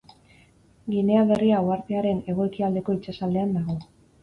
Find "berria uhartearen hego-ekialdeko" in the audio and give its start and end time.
1.33-2.99